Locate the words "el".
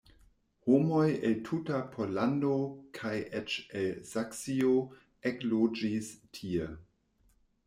1.27-1.35, 3.83-3.87